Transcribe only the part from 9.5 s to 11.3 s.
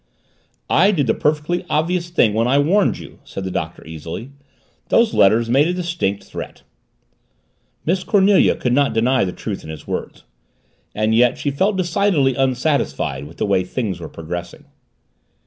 in his words. And